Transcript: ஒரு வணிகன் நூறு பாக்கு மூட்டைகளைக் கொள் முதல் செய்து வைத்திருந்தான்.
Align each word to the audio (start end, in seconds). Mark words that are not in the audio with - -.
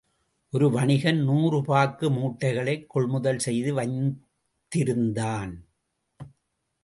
ஒரு 0.51 0.71
வணிகன் 0.71 1.23
நூறு 1.23 1.61
பாக்கு 1.61 2.09
மூட்டைகளைக் 2.09 2.89
கொள் 2.89 3.05
முதல் 3.05 3.39
செய்து 3.39 3.75
வைத்திருந்தான். 3.75 5.53